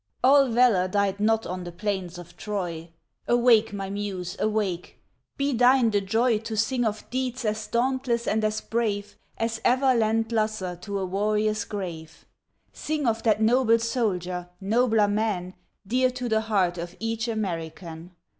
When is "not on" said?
1.19-1.63